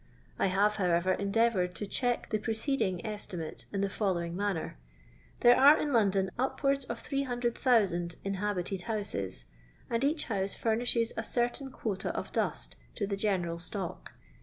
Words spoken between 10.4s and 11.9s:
furnishes a oertain